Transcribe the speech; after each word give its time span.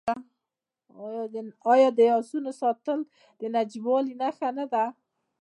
آیا 1.73 1.89
د 1.97 1.99
اسونو 2.19 2.51
ساتنه 2.61 3.05
د 3.39 3.41
نجیبوالي 3.55 4.13
نښه 4.21 4.49
نه 4.57 4.65
ده؟ 4.73 4.85